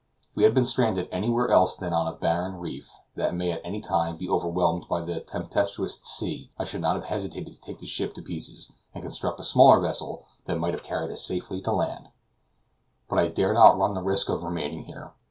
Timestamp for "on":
1.93-2.07